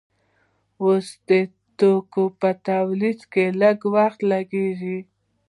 [0.83, 1.31] اوس د
[1.79, 3.19] توکو په تولید
[3.61, 4.99] لږ وخت لګیږي.